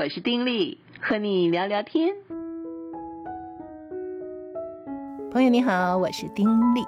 [0.00, 2.14] 我是丁力，和你聊聊天。
[5.30, 6.82] 朋友你好，我是丁力。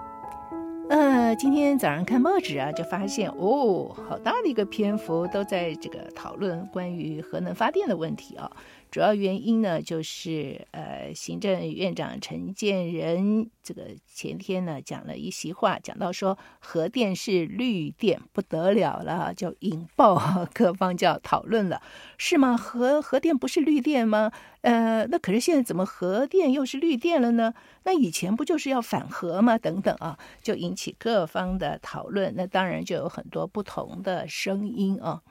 [0.88, 8.50] 呃，今天早上看报纸啊，就发现哦，好大的一个篇幅都在这个讨论关于核能发电的问题啊。
[8.92, 21.80] 主要原因呢，就是呃，行政院长陈建仁这个前天呢讲了一席话，讲到说核电是绿电，不得了了，就引爆各方就要讨论了，
[22.18, 22.54] 是吗？
[22.54, 24.30] 核核电不是绿电吗？
[24.60, 27.54] 呃，那可是现在怎么核电又是绿电了呢？
[27.84, 29.56] 那以前不就是要反核吗？
[29.56, 32.34] 等等啊，就引起各方的讨论。
[32.36, 35.22] 那当然就有很多不同的声音啊。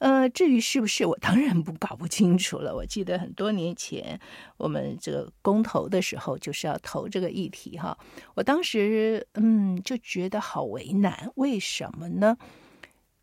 [0.00, 2.74] 呃，至于是不是，我当然不搞不清楚了。
[2.74, 4.18] 我记得很多年前
[4.56, 7.96] 我们这个公投的时候，就是要投这个议题哈。
[8.34, 12.38] 我当时嗯就觉得好为难，为什么呢？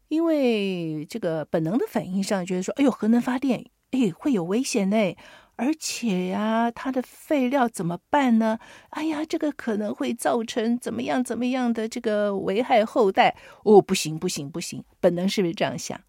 [0.08, 5.16] 因为这个本能的反应上觉得说，哎呦，核能发电，哎，会有危险呢，
[5.56, 8.60] 而且呀，它的废料怎么办呢？
[8.92, 13.36] 哎呀，这个可能会造成怎么样怎么样的这个危害后代。
[13.64, 16.00] 哦，不行不行不行，本能是不是这样想？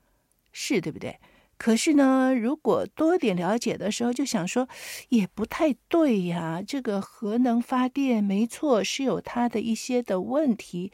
[0.61, 1.21] 是对不对？
[1.57, 4.69] 可是呢，如果多点了解的时候，就想说
[5.09, 6.63] 也不太对呀。
[6.67, 10.93] 这个核能发电没错，是有它的一些的问题，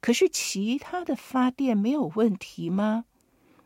[0.00, 3.04] 可是其他的发电没有问题吗？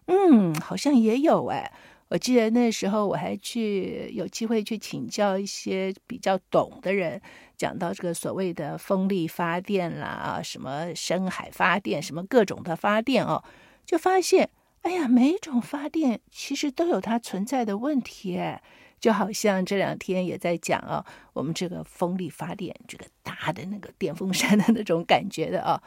[0.06, 1.72] 嗯，好像也有哎。
[2.08, 7.20] 我记得那时候我还去有机会去请教一些比较懂的人，
[7.56, 13.42] 讲到这个所谓的风力发电啦，什么深海发电，什么各种的发电哦，
[13.86, 14.50] 就发现。
[14.84, 18.62] 哎呀，每一种发电其实都有它存在的问题，哎，
[19.00, 25.82] 就好像这两天也在讲啊，我们这个风力发电，这个大的那个电风扇的那种感觉的啊，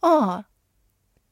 [0.00, 0.44] 哦，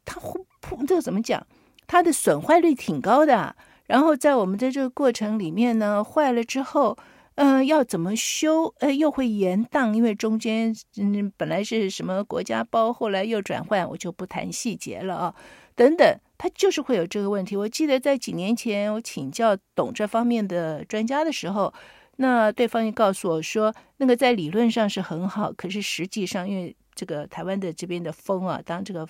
[0.04, 1.46] 它呼噗，这怎么讲？
[1.86, 3.54] 它的损坏率挺高的，
[3.86, 6.98] 然后在我们的这个过程里面呢，坏了之后，
[7.36, 8.74] 嗯、要怎么修？
[8.80, 15.34] 呃，又会延宕，因为中间嗯本来是什么国家包，后来又转换，我就不谈细节了啊，
[15.76, 16.18] 等等。
[16.44, 17.56] 他就是会有这个问题。
[17.56, 21.72] 我记得在几年前，我请教懂这方面的专家的时候，
[22.16, 29.08] 那对方也告诉我说，那个在理论上是很好，可是实际上，因为这个台湾的这边的风啊，当这个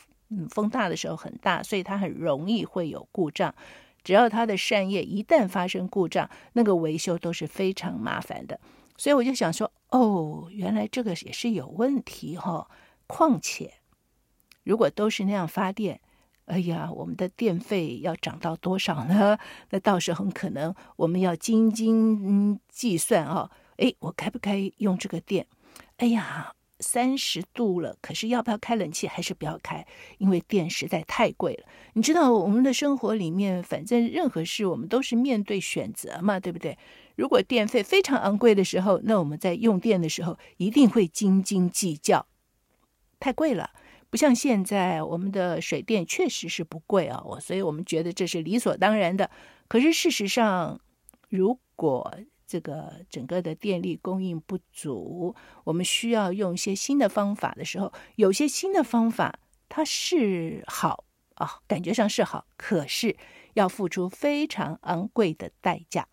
[0.49, 3.53] 风大的时候很大，所以它很容易会有故障。
[4.05, 8.61] 只要它的扇叶一旦发生故障，那个维修都是非常麻烦的。
[8.97, 12.71] 所以我就想说，哦，原来这个也是有问题哈、哦。
[13.09, 13.73] 况且，
[14.63, 15.99] 如果都是那样发电。
[16.47, 19.39] 哎呀，我们的电费要涨到多少呢？
[19.71, 23.51] 那到时候很可能我们要斤斤计算啊。
[23.79, 25.47] 哎，我该不该用这个电？
[25.97, 29.87] 哎呀，三十度了，可是要不要开冷气还是不要开？
[30.19, 31.67] 因为电实在太贵了。
[31.95, 36.77] 你知道我们的生活里面，反正任何事我们都是面对选择嘛，对不对？
[37.17, 42.27] 如果电费非常昂贵的时候，那我们在用电的时候一定会斤斤计较，
[43.19, 43.71] 太贵了。
[44.15, 49.29] 不像现在，我们的水电确实是不贵啊，我所以我们觉得这是理所当然的。
[49.67, 50.81] 可是事实上，
[51.31, 52.17] 如果
[52.47, 59.37] 这个整个的电力供应不足，我们需要用一些新的方法的时候，有些新的方法
[59.69, 61.03] 它是好
[61.35, 63.17] 啊，感觉上是好，可是
[63.55, 66.07] 要付出非常昂贵的代价。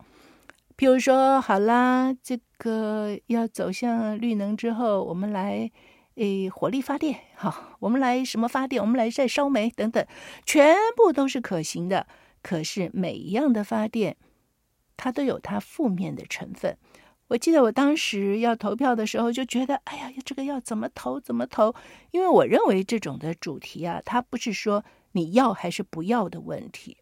[0.76, 5.70] 譬如说，好啦，这个要走向绿能之后，我们来。
[6.16, 8.82] 诶，火力发电，好，我们来什么发电？
[8.82, 10.06] 我们来再烧煤等等，
[10.44, 12.06] 全部都是可行的。
[12.42, 14.16] 可是每一样的发电，
[14.96, 16.76] 它都有它负面的成分。
[17.28, 21.74] 我记得我当时要投票的时候，就觉得，哎呀，这个要怎么投怎么投？
[22.10, 26.98] 因为我认为这种的主题啊，它不是说你要还是不要的问题，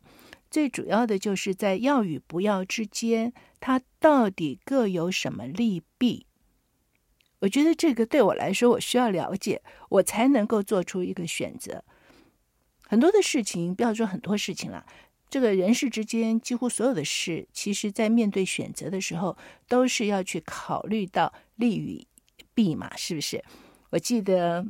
[0.48, 6.26] 最主要的就是在要与不要之间，它到底各有什么利弊。
[7.40, 11.82] 我觉得这个对我来说，我需要了解，我才能够做出一个选择。
[12.86, 14.84] 很多的事情，不要说很多事情了，
[15.28, 19.36] 这个人世之间，几乎所有的事，其实在面对选择的时候，
[19.68, 22.06] 都是要去考虑到利与
[22.52, 23.42] 弊嘛，是不是？
[23.90, 24.66] 我记得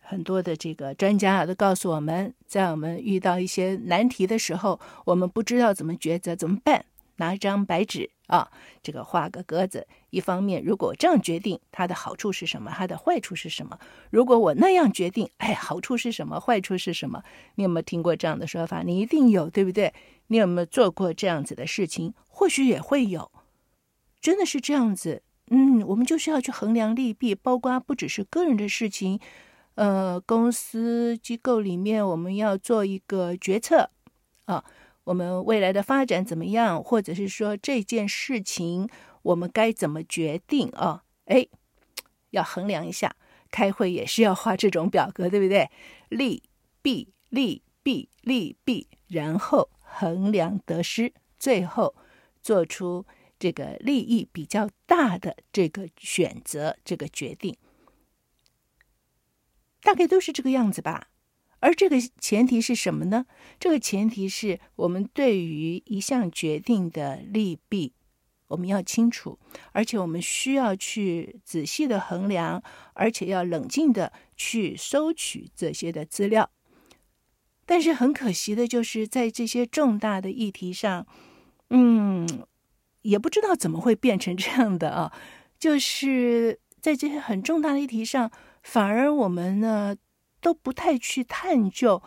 [0.00, 6.84] 很多的这个专家啊，都告诉我们，在我们遇到一些难题的时候，我们不知道怎么抉择，怎么办？
[7.22, 8.50] 拿一张白纸啊，
[8.82, 9.86] 这个画个格子。
[10.10, 12.70] 一方面，如果这样决定，它的好处是什么？
[12.74, 13.78] 它的坏处是什么？
[14.10, 16.40] 如果我那样决定，哎，好处是什么？
[16.40, 17.22] 坏处是什么？
[17.54, 18.82] 你有没有听过这样的说法？
[18.82, 19.94] 你一定有，对不对？
[20.26, 22.12] 你有没有做过这样子的事情？
[22.26, 23.30] 或许也会有，
[24.20, 25.22] 真的是这样子。
[25.50, 29.20] 嗯，我们就是要去衡量利弊，包括不只是个人的事情，
[29.76, 33.90] 呃，公司机构里面我们要做一个决策
[34.46, 34.64] 啊。
[35.04, 38.88] 我们未来的发展怎么样，或者是说这件事情
[39.22, 41.04] 我们该怎么决定啊？
[41.24, 41.46] 哎，
[42.30, 43.16] 要衡量一下。
[43.50, 45.70] 开会也是要画这种表格，对不对？
[46.08, 46.42] 利
[46.80, 51.94] 弊利弊利弊，然后衡量得失，最后
[52.40, 53.04] 做出
[53.38, 57.58] 这个利益比较大的这个选择，这个决定，
[59.82, 61.08] 大概都是这个样子吧。
[61.62, 63.24] 而这个前提是什么呢？
[63.60, 67.92] 这个前提是我们对于一项决定的利弊，
[68.48, 69.38] 我们要清楚，
[69.70, 72.60] 而且我们需要去仔细的衡量，
[72.94, 76.50] 而且要冷静的去收取这些的资料。
[77.64, 81.06] 但是很可惜的就是，在这些重大的议题上，
[81.70, 82.44] 嗯，
[83.02, 85.12] 也不知道怎么会变成这样的啊，
[85.60, 88.32] 就是在这些很重大的议题上，
[88.64, 89.96] 反而我们呢，
[90.42, 92.02] 都不太去探究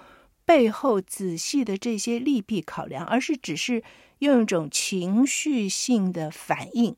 [0.46, 3.82] 背后仔细的这些利弊考量，而是只是
[4.20, 6.96] 用一种情绪性的反应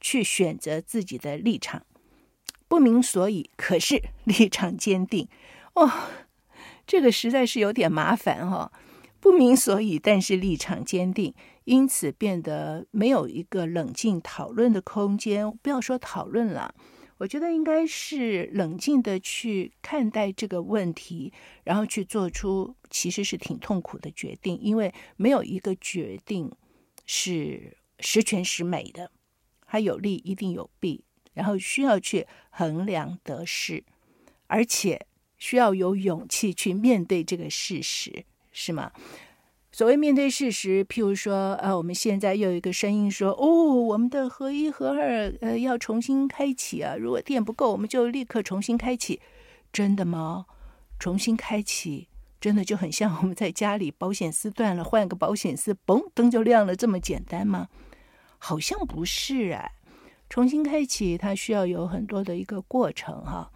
[0.00, 1.86] 去选择自己的立场，
[2.66, 5.28] 不明所以，可是立场坚定。
[5.74, 5.88] 哦，
[6.86, 8.72] 这个实在是有点麻烦哈、哦。
[9.20, 11.34] 不明所以，但是立场坚定，
[11.64, 15.50] 因此变得没有一个冷静讨论的空间。
[15.62, 16.74] 不要说讨论了。
[17.20, 21.30] 我觉得应该是冷静的去看待这个问题，
[21.64, 26.50] 然后去做出其实是挺痛苦的决定，因为没有一个决定
[27.04, 29.12] 是十全十美的，
[29.66, 33.84] 它有利一定有弊，然后需要去衡量得失，
[34.46, 35.06] 而且
[35.36, 38.90] 需要有勇气去面对这个事实，是吗？
[39.72, 46.96] 所谓面对事实，譬如说，呃，我们现在又有一个声音说，哦，我们的合一、合二，呃，要重新开启啊。
[46.96, 49.20] 如果电不够，我们就立刻重新开启。
[49.72, 50.46] 真的吗？
[50.98, 52.08] 重新开启，
[52.40, 57.68] 真的就很像我们在家里保险丝断了，换个保险丝，嘣，灯就亮了，这么简单吗？
[58.38, 59.70] 好像不是啊。
[60.28, 63.50] 重新开启，它需要有很多的一个过程哈。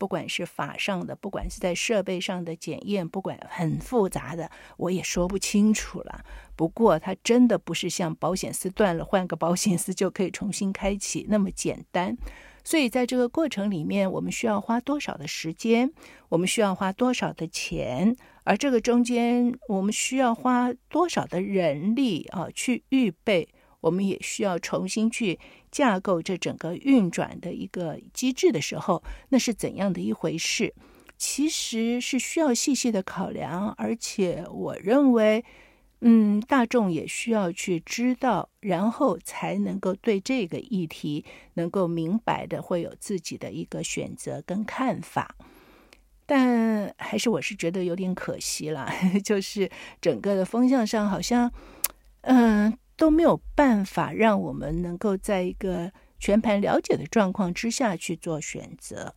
[0.00, 6.24] 不管是法上的，不管是在设备上的检验，不管很复杂的，我也说不清楚了。
[6.56, 12.16] 不过，它真的不是像保险丝断了，换个保险丝就可以重新开启那么简单。
[12.64, 15.92] 所以，在这个过程里面，我们需要花多少的时间？
[16.30, 18.16] 我们需要花多少的钱？
[18.44, 23.50] 而这个中间，我们需要花多少的人力啊，去预备？
[23.80, 25.38] 我们也需要重新去
[25.70, 30.74] 架构这整个运转的一个机制的时候，那是怎样的一回事？
[31.16, 35.44] 其实是需要细细的考量，而且我认为，
[36.00, 41.24] 嗯，大众也需要去知道，然后才能够对这个议题
[41.54, 45.34] 能够明白的会有自己的一个选择跟看法。
[46.24, 48.90] 但还是我是觉得有点可惜了，
[49.22, 51.52] 就是整个的风向上好像，
[52.22, 52.78] 嗯。
[53.00, 59.14] 都没有办法让我们能够在一个全盘了解的状况之下去做选择。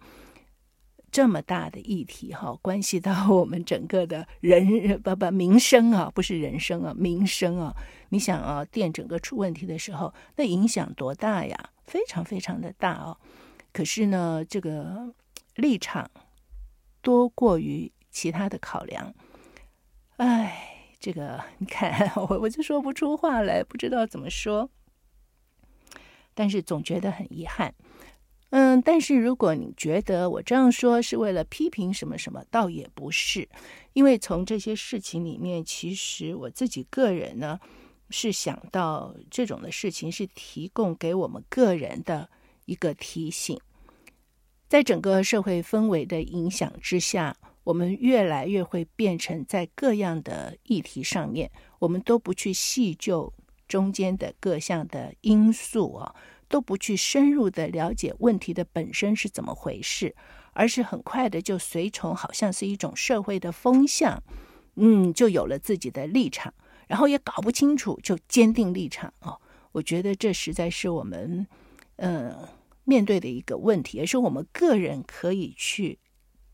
[1.11, 4.65] 这么大的议题哈，关系到我们整个的人
[5.03, 7.75] 不不民生啊，不是人生啊，民生啊。
[8.07, 11.71] 你想啊，电整个出问题的时候，那影响多大呀？
[11.85, 13.17] 非常非常的大哦。
[13.73, 15.13] 可是呢，这个
[15.55, 16.09] 立场
[17.01, 19.13] 多过于其他的考量，
[20.15, 20.69] 哎。
[21.03, 24.69] 这个你看， 我我就说不出话来，不知道怎么说。
[26.33, 27.75] 但是总觉得很遗憾。
[28.51, 33.49] 嗯，但是如果你觉得我这样说是为了批评什么什么，倒也不是。
[33.91, 37.59] 因为从这些事情里面，其实我自己个人呢，
[38.09, 42.29] 是想到这种的事情是提供给我们个人的
[42.63, 43.59] 一个提醒，
[44.69, 47.35] 在整个社会氛围的影响之下。
[47.63, 53.33] 我们越来越会变成在各样的议题上面，我们都不去细究
[53.67, 56.15] 中间的各项的因素啊，
[56.47, 60.15] 都不去深入的了解问题的本身是怎么回事，
[60.51, 64.21] 而是很快的就随从，好像是一种社会的风向，
[64.75, 66.53] 嗯，就有了自己的立场，
[66.87, 69.37] 然后也搞不清楚就坚定立场啊。
[69.71, 71.47] 我觉得这实在是我们
[71.95, 72.35] 嗯
[72.83, 75.97] 面对的一个问题，也是我们个人可以去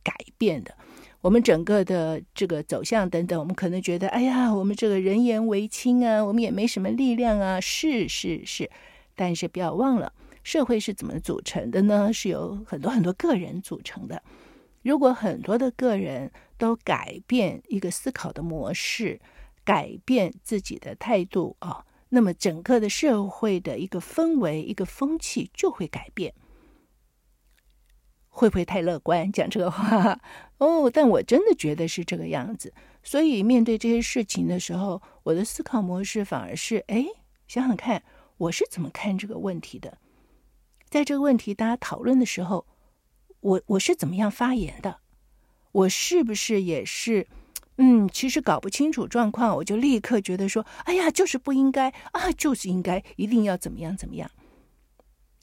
[0.04, 0.78] 改变的。
[1.22, 8.70] 我们整个的这个走向等等，我们可能觉得，哎呀，我们这个人言为轻啊，我们也没什么力量啊，是是是，
[9.16, 12.14] 但是不要忘了，社会是怎么组成的呢？
[12.14, 14.24] 是由很多很多个人组成的。
[14.82, 19.20] 如果很多的个人都改变一个思考的模式，
[19.66, 26.34] 改变自己的态度啊，那么整个的社会的一个氛围、一个风气就会改变。
[28.40, 30.18] 会不会太乐观讲这个话？
[30.60, 32.74] 哦，但我真的觉得是这个样子。
[33.04, 37.06] 所以面对这些事情的时候，我的思考模式反而是：哎，
[37.50, 38.02] 想想看，
[38.38, 39.98] 我是怎么看这个问题的？
[40.90, 42.66] 在这个问题大家讨论的时候，
[43.42, 45.00] 我我是怎么样发言的？
[45.74, 47.28] 我是不是也是？
[47.76, 54.32] 嗯，其实搞不清楚状况，我就立刻觉得说：“哎呀，就是不应该啊，就是应该，一定要怎么样怎么样。”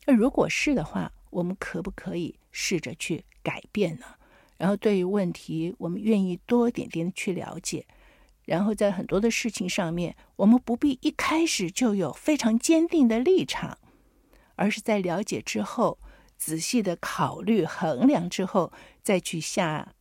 [0.07, 4.07] 那如果是的话，我们可不可以试着去改变呢？
[4.57, 7.87] 然后对于问题，我们愿意多一点点去了解，
[8.45, 13.79] 然后在很多的事情上面，我们不必一开始就有非常坚定的立场，
[14.55, 15.99] 而是在了解之后，
[16.39, 19.93] 仔细的考虑衡量之后，再去下。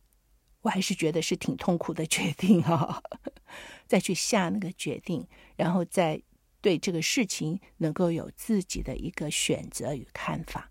[0.62, 3.00] 我还是觉得是挺痛苦的决定、哦，
[3.86, 6.20] 再去下那个决定，然后再
[6.60, 10.68] 对这个事情能够有自己的一个选择与看法。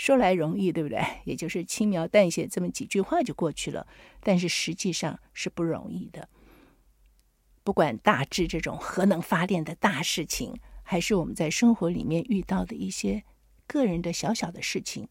[0.00, 0.98] 说来容易，对不对？
[1.26, 3.86] 也就是轻描淡写这么几句话就过去了，
[4.22, 6.26] 但是实际上是不容易的。
[7.62, 13.24] 不管大致这种核能发电的大事情，还是我们在生活里面遇到的一些
[13.66, 15.06] 个人的小小的事情，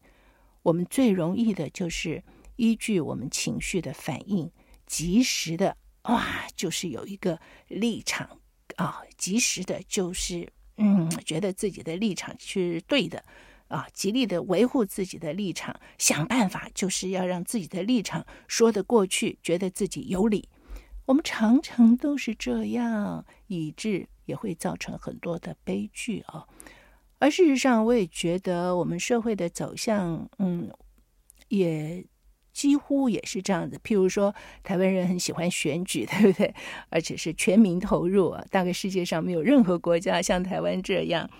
[0.62, 2.24] 我们最容易的就是。
[2.56, 4.52] 依据我们情绪的反应，
[4.84, 8.38] 及时的哇，就是有一个立场
[8.76, 13.24] 啊，及时的，就是嗯，觉得自己的立场是对的
[13.70, 20.48] 啊，极力的维护自己的立场，想办法就是要让自己的立场说得过去，觉得自己有理。
[21.06, 26.44] 我们常常都是这样，以致也会造成很多的悲剧啊。
[27.18, 30.70] 而事实上，我也觉得我们社会的走向，嗯，
[31.48, 32.04] 也。
[32.52, 34.34] 几乎也是这样子，譬如说，
[34.64, 36.52] 台湾人很喜欢选举， 对不对？
[36.90, 41.30] 而且是全民投入啊，大概世界上没有任何国家像台湾这样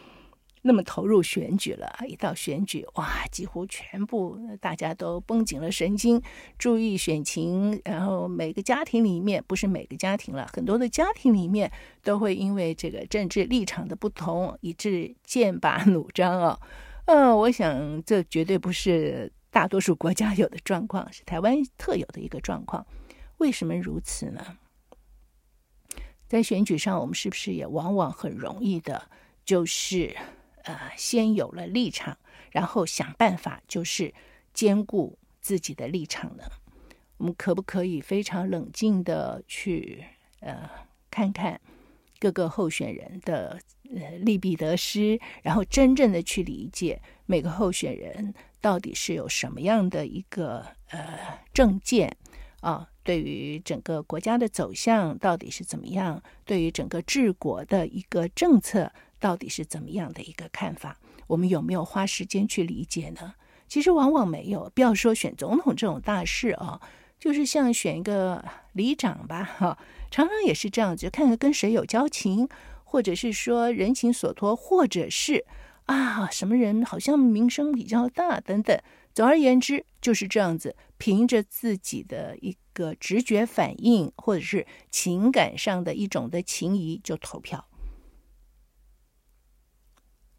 [0.62, 1.90] 那么投入选举了。
[2.06, 6.20] 一到选举，哇，几乎全部大家都绷紧了神经，
[6.58, 7.80] 注意选情。
[7.84, 11.70] 然后每个家庭里面，不是每个家庭了，很多的家庭里面
[12.02, 16.58] 都会因为这个政治立场的不同，以致剑拔弩张啊。
[17.06, 19.32] 嗯，我想这绝对不是。
[19.52, 22.86] 大多数国家有的状况是台湾特有的一个状况，
[23.38, 24.58] 为什么如此呢？
[26.28, 29.10] 在选举上，我们是不是也往往很容易的，
[29.44, 30.16] 就是
[30.64, 32.16] 呃，先有了立场，
[32.50, 34.12] 然后想办法就是
[34.52, 36.44] 兼顾自己的立场呢？
[37.16, 40.04] 我们可不可以非常冷静的去
[40.40, 40.70] 呃
[41.10, 41.60] 看看
[42.18, 43.58] 各个候选人的
[43.94, 48.34] 呃利弊得失，然后真正的去理解每个候选人。
[48.62, 52.14] 到底是有什么样的一个呃政见
[52.60, 52.86] 啊？
[53.02, 56.22] 对于整个国家的走向到底是怎么样？
[56.44, 60.98] 对于整个治国的一个政策到底是怎么样的一个看法？
[61.28, 63.34] 我们有没有花时间去理解呢？
[63.68, 64.72] 其实往往没有。
[64.74, 66.80] 不要说选总统这种大事啊，
[67.20, 69.78] 就是像选一个里长吧，哈、
[70.10, 72.48] 常常也是这样子，看看跟谁有交情，
[72.82, 75.44] 或者是说人情所托，或者是。
[75.86, 78.80] 啊，什么人好像名声比较大等等。
[79.12, 87.66] 总而言之，就是这样子，凭着自己的一个直觉反应，或者是情感上的一种的情谊，就投票。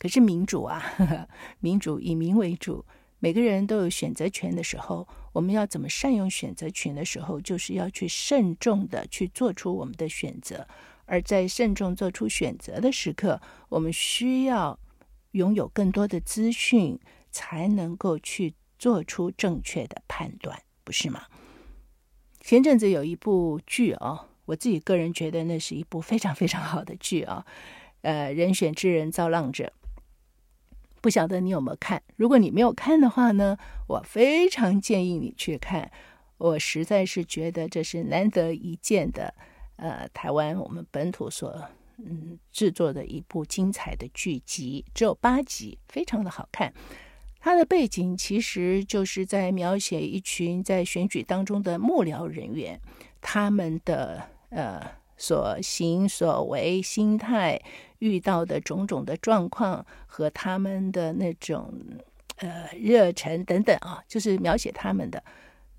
[0.01, 1.29] 可是民主啊，呵呵，
[1.59, 2.83] 民主以民为主，
[3.19, 10.67] 每个人都有选择权的时候，我们要怎么善用选择权的时候，就是要去慎重的去做出我们的选择。
[11.05, 13.39] 而在慎重做出选择的时刻，
[13.69, 14.79] 我们需要。
[15.33, 16.99] 拥有更多的资讯，
[17.31, 21.23] 才能够去做出正确的判断，不是吗？
[22.41, 27.45] 前阵子有一部剧哦，我自己个人觉得那是一部非常非常好的剧啊。
[28.01, 29.71] 呃，人选之人造浪者，
[31.01, 32.01] 不晓得你有没有看？
[32.15, 35.91] 如果你没有看的话呢，我非常建议你去看。
[36.37, 39.33] 我实在是觉得这是难得一见的，
[39.75, 41.61] 呃，台湾我们本土所。
[42.03, 46.73] 嗯，制作的一部精彩的剧集，只有八集，非常的好看。
[47.39, 52.79] 它的背景其实就是在描写一群在选举当中的幕僚人员，
[53.21, 54.81] 他们的呃
[55.15, 57.61] 所行所为、心态
[58.01, 61.73] 遇到的种种的状况和他们的那种
[62.35, 65.23] 呃热忱等等啊，就是描写他们的。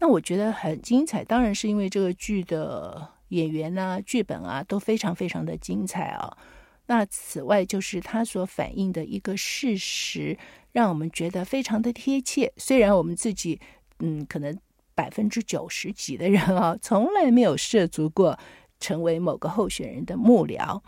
[0.00, 3.08] 那我觉得很精彩，当然是因为这个剧的。
[3.32, 6.36] 演员啊，剧本啊，都非常非常的精彩啊。
[6.84, 10.36] 那此外，就是他所反映的一个事实，
[10.72, 12.52] 让我们觉得非常的贴切。
[12.58, 13.58] 虽然我们自己，
[14.00, 14.54] 嗯，可能
[14.94, 18.38] 百分之九十几的人啊，从来没有涉足过
[18.78, 20.82] 成为某个候选人的幕僚，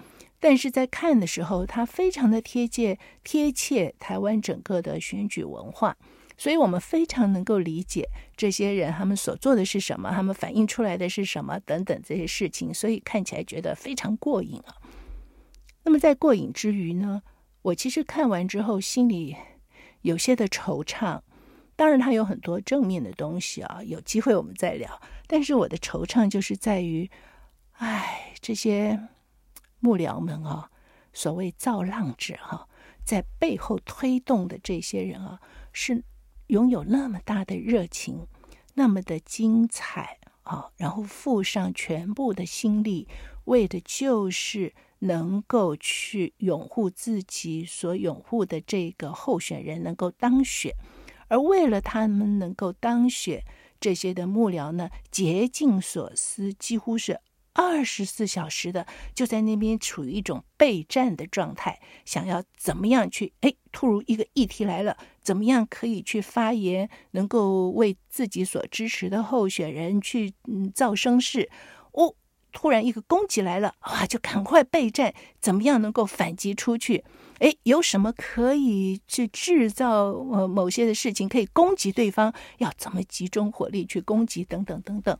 [0.44, 5.96] 但是在看的时候，他非常的贴切，贴切台湾整个的选举文化。
[6.36, 14.76] 所以我们非常能够理解这些人他们所做的是什么，他们反映出来的是什么等等这些事情，所以看起来觉得非常过瘾啊。
[15.84, 17.22] 那么在过瘾之余呢，
[17.62, 19.34] 我其实看完之后心里
[20.02, 21.22] 有些的惆怅。
[21.74, 25.00] 当然，它有很多正面的东西啊，有机会我们再聊。
[25.26, 27.10] 但是我的惆怅就是在于，
[27.78, 29.00] 唉，这些
[29.84, 30.70] 幕僚们啊，
[31.12, 32.66] 所谓造浪者哈，
[33.04, 35.38] 在背后推动的这些人啊，
[35.74, 36.02] 是
[36.46, 38.26] 拥有那么大的热情，
[38.72, 43.06] 那么的精彩啊，然后付上全部的心力，
[43.44, 50.72] 为的就是能够去拥护自己所拥护的这个候选人能够当选。
[51.28, 53.44] 而为了他们能够当选，
[53.78, 57.20] 这些的幕僚呢，竭尽所思，几乎是
[57.54, 63.32] 二十四小时的就在那边处于一种备战的状态，想要怎么样去？
[63.40, 71.48] 哎，突如一个议题来了，怎么样可以去发言，能够为自己所支持的候选人去嗯造声势？
[71.92, 72.14] 哦，
[72.52, 77.04] 突然一个攻击来了，哇，就赶快备战，怎么样能够反击出去？
[77.38, 82.32] 哎，有什么可以去制造呃某些的事情，可以攻击对方？
[82.58, 84.44] 要怎么集中火力去攻击？
[84.44, 85.18] 等等等等，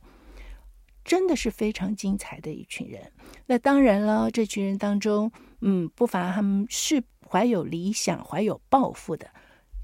[1.05, 3.09] 真的是非常精彩的一群人。
[3.45, 5.31] 那当然了，这群人当中，
[5.61, 9.29] 嗯，不乏他们是怀有理想、怀有抱负的。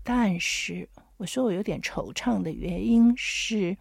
[0.03, 3.77] 但是，我说我有点惆怅的原因是，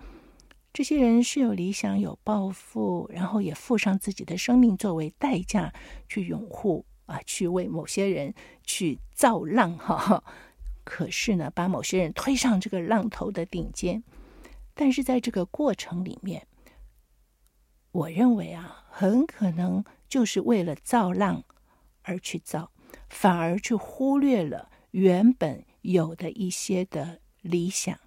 [0.73, 5.73] 这些人是有理想、有抱负，然后也付上自己的生命作为代价
[6.09, 6.85] 去拥护。
[7.07, 8.33] 啊，去为某些人
[8.65, 10.23] 去造浪哈，
[10.85, 14.01] 可是呢，把某些人推上这个浪头的顶尖，
[14.75, 16.47] 但是在这个过程里面，
[17.93, 21.45] 我认为啊，很可能就是为了造浪
[22.03, 22.71] 而去造，
[23.09, 27.99] 反而去忽略了原本有的一些的理想。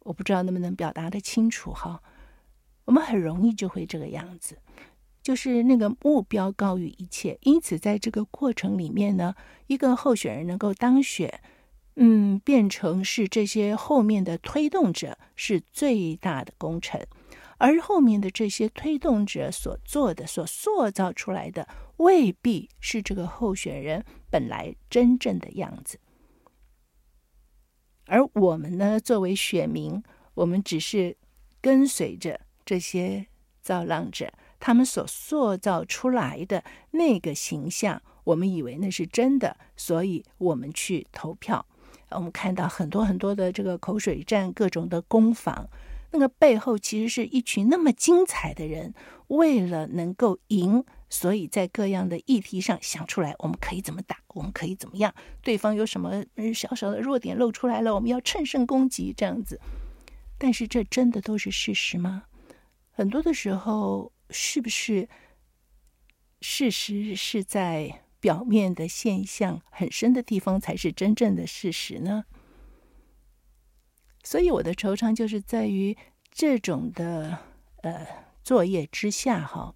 [0.00, 2.02] 我不知道能不能表达得清楚哈，
[2.86, 4.58] 我们很容易就会这个样子。
[5.20, 9.34] 就是那个目标高于一切，因此在这个过程里面呢，
[9.66, 11.40] 一个候选人能够当选，
[11.96, 17.06] 嗯，变成是这些后面的推动者是最大的功臣，
[17.58, 21.68] 而后面的这些推动者所做的、所塑造出来的，
[21.98, 25.98] 未必是这个候选人本来真正的样子。
[28.06, 30.02] 而我们呢，作为选民，
[30.34, 31.16] 我们只是
[31.60, 33.26] 跟随着这些
[33.60, 34.32] 造浪者。
[34.60, 41.64] 他们所塑造出来的那个形象，我们以为那是真的，所以我们去投票。
[42.10, 45.68] 我们看到很多很多的这个口水战，各种的攻防，
[46.10, 48.94] 那个背后其实是一群那么精彩的人，
[49.28, 59.60] 为了能够赢，所以在各样的议题上想出来，我们可以怎么打，我们可以怎么样，对方有什么小小的弱点露出来了，我们要乘胜攻击这样子。
[60.38, 62.24] 但是这真的都是事实吗？
[62.90, 64.12] 很多的时候。
[64.30, 65.08] 是不是
[66.42, 72.26] 事实是在表面的现象很深的地方才是真正的事实呢？
[74.22, 75.96] 所以我的惆怅就是在于
[76.30, 77.38] 这种的
[77.82, 78.06] 呃
[78.44, 79.74] 作业之下哈，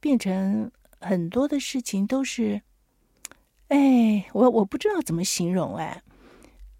[0.00, 2.62] 变成很多的事情都是，
[3.68, 6.02] 哎，我我不知道怎么形容哎。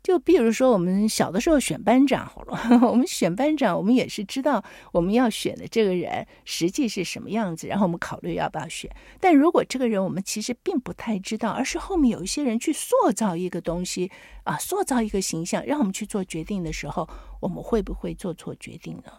[0.03, 2.59] 就比如说，我们小的时候选班长，好了，
[2.89, 8.91] 我们选班长，我们也是知道我们要选的这个人实际是什么样子，然后我们考虑要不要选。
[9.21, 14.11] 但如果这个人我们其实并不太知道，而是后面有一些人去塑造一个东西
[14.45, 17.09] 啊，塑造一个形象，让我们去做决定的时候，
[17.41, 19.13] 我们会不会做错决定呢？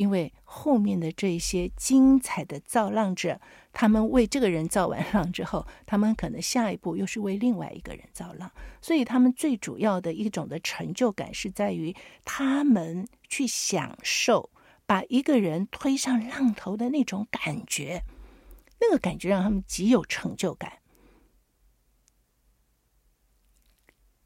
[0.00, 3.38] 因为后面的这些精彩的造浪者，
[3.70, 14.48] 他们为这个人造完浪之后，他们可能下一步又是为另外一个人造浪，所以他们最主要的一种的成就感是在于他们去享受
[14.86, 18.02] 把一个人推上浪头的那种感觉，
[18.80, 20.78] 那个感觉让他们极有成就感。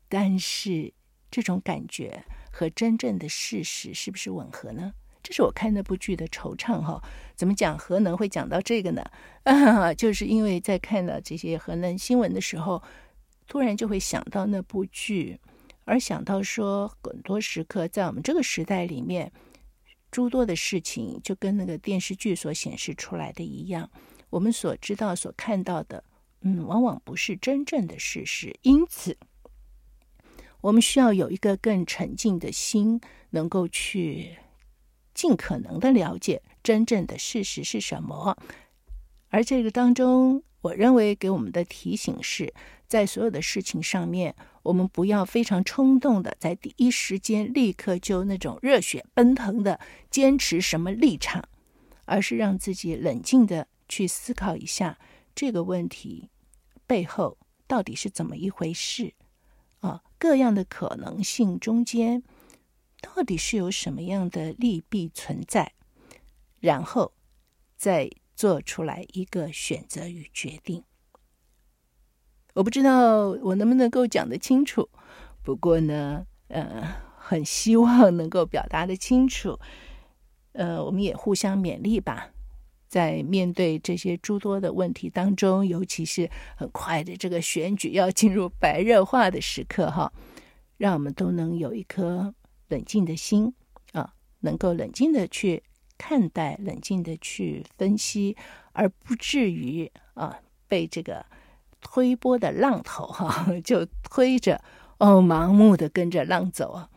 [0.08, 0.94] 但是
[1.32, 4.94] 这种感觉和真正的事实是不是吻合呢？
[5.24, 7.02] 这是我看那部剧的惆怅哈，
[7.34, 9.02] 怎么讲核能会讲到这个呢？
[9.44, 12.82] 啊， 就是因为在看了这些核能新闻的时候，
[13.48, 15.40] 突然就会想到那部剧，
[15.86, 19.32] 而想到说很多时刻在我们这个时代里面，
[20.10, 23.90] 诸多的事情就跟那个电视剧所显示出来的一样，
[24.28, 26.04] 我们所知道、所看到的，
[26.42, 29.16] 嗯，往往不是真正的事实，因此，
[30.60, 34.36] 我们需要有一个更沉静的心，能够去。
[35.14, 38.36] 尽可能的了解真正的事实是什么，
[39.28, 42.52] 而这个当中，我认为给我们的提醒是，
[42.88, 49.78] 在所有的事情上面，我们不要非常冲动的在第一时间立刻就那种热血奔腾的
[50.10, 51.42] 坚持什么立场，
[52.04, 54.98] 而是让自己冷静的去思考一下
[55.34, 56.30] 这个问题
[56.86, 59.14] 背后到底是怎么一回事。
[59.80, 62.22] 啊，各样的可能性中间
[63.04, 65.74] 到底是有什么样的利弊存在，
[66.60, 67.12] 然后
[67.76, 70.82] 再做出来一个选择与决定。
[72.54, 74.88] 我不知道我能不能够讲得清楚，
[75.42, 79.58] 不过呢，呃，很希望能够表达得清楚。
[80.52, 82.30] 呃，我们也互相勉励吧，
[82.88, 90.12] 在面对这些诸多的问题当中，尤其是很快的这个选举要进入白热化的时刻，哈，
[90.78, 92.34] 让我们都能有一颗
[92.68, 93.54] 冷静的心
[93.92, 95.62] 啊，能够冷静的去
[95.98, 98.36] 看待，冷静的去分析，
[98.72, 101.24] 而不至于啊被这个。
[101.86, 104.58] 推波的浪头，哈， 就推着
[104.96, 106.88] 哦，盲目的跟着浪走啊。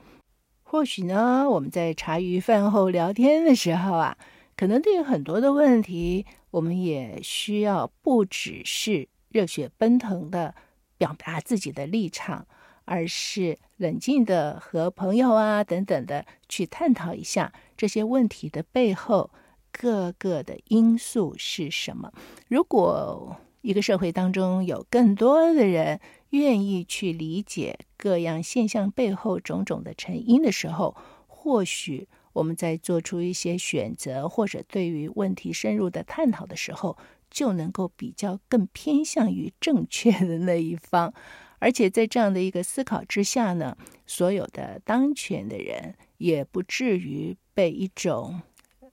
[0.63, 4.17] 或许呢，我们在茶余饭后聊天的时候啊，
[4.55, 10.55] 可能对于很多的问题，我们也需要不只是热血奔腾的
[10.97, 12.47] 表达自己的立场，
[12.87, 19.29] 而是冷静的和朋友啊等等的去探讨一下这些问题的背后
[19.73, 22.11] 各个的因素是什么。
[22.47, 30.95] 如果一个社会当中有更多的人愿意去理解各样现象背后种种的成因的时候，
[31.27, 36.97] 或许我们在做出一些选择，或者对于问题深入的探讨的时候，
[37.29, 41.13] 就能够比较更偏向于正确的那一方。
[41.59, 48.41] 而且在这样的一个思考之下呢，所有的当权的人也不至于被一种。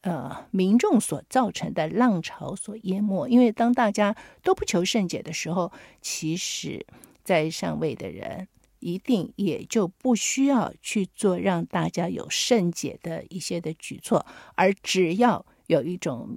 [0.03, 5.73] 呃，民众所造成的浪潮所淹没，因为当大家都不求甚解的时候，
[6.03, 6.85] 其实，
[7.23, 8.47] 在上位的人
[8.81, 16.29] 一定也就不需要去做让大家有甚解的一些的举措，而只要有一种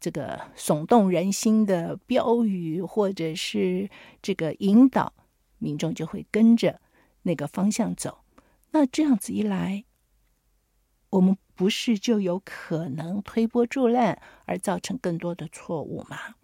[0.00, 3.88] 这个耸动人心的标语或者是
[4.20, 5.12] 这个引导，
[5.58, 6.80] 民众就会跟着
[7.22, 8.24] 那个方向走。
[8.70, 9.84] 那这样子一来，
[11.10, 11.36] 我们。
[11.56, 16.34] 不是就有可能推波助澜而造成更多的错误吗？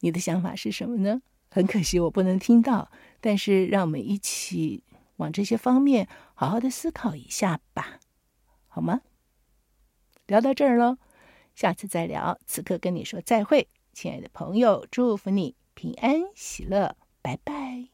[0.00, 1.22] 你的想法是什么呢？
[1.48, 4.82] 很可惜我不能听到，但是让我们一起
[5.18, 8.00] 往这些方面好好的思考一下吧，
[8.66, 9.02] 好吗？
[10.26, 10.98] 聊到这儿喽，
[11.54, 12.36] 下次再聊。
[12.46, 17.86] 此刻跟你说再会，亲爱的朋友，祝福你平安喜乐，拜拜。